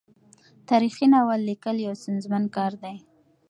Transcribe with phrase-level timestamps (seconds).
[0.69, 2.95] تاریخي ناول لیکل یو ستونزمن کار دی.